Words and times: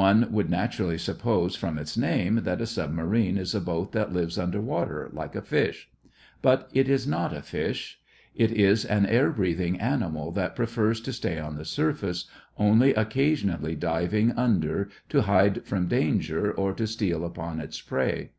One 0.00 0.32
would 0.32 0.48
naturally 0.48 0.96
suppose, 0.96 1.54
from 1.54 1.76
its 1.76 1.94
name, 1.94 2.36
that 2.44 2.62
a 2.62 2.66
submarine 2.66 3.36
is 3.36 3.54
a 3.54 3.60
boat 3.60 3.92
that 3.92 4.14
lives 4.14 4.38
under 4.38 4.62
water, 4.62 5.10
like 5.12 5.36
a 5.36 5.42
fish. 5.42 5.90
But 6.40 6.70
it 6.72 6.88
is 6.88 7.06
not 7.06 7.36
a 7.36 7.42
fish; 7.42 8.00
it 8.34 8.50
is 8.50 8.86
an 8.86 9.04
air 9.04 9.30
breathing 9.30 9.78
animal 9.78 10.32
that 10.32 10.56
prefers 10.56 11.02
to 11.02 11.12
stay 11.12 11.38
on 11.38 11.56
the 11.56 11.66
surface, 11.66 12.24
only 12.56 12.94
occasionally 12.94 13.76
diving 13.76 14.32
under 14.38 14.88
to 15.10 15.20
hide 15.28 15.66
from 15.66 15.86
danger 15.86 16.50
or 16.50 16.72
to 16.72 16.86
steal 16.86 17.22
upon 17.22 17.60
its 17.60 17.78
prey. 17.78 18.30